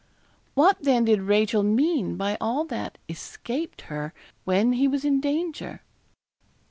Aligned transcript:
What, 0.55 0.79
then, 0.81 1.05
did 1.05 1.21
Rachel 1.21 1.61
mean 1.61 2.15
by 2.17 2.35
all 2.41 2.65
that 2.65 2.97
escaped 3.07 3.81
her, 3.81 4.15
when 4.45 4.73
he 4.73 4.87
was 4.87 5.05
in 5.05 5.21
danger? 5.21 5.81